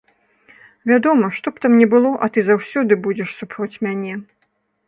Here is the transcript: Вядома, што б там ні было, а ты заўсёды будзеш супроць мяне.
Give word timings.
Вядома, 0.91 1.29
што 1.35 1.53
б 1.53 1.61
там 1.65 1.77
ні 1.81 1.87
было, 1.93 2.11
а 2.23 2.31
ты 2.39 2.47
заўсёды 2.49 2.93
будзеш 3.07 3.29
супроць 3.43 3.73
мяне. 3.89 4.13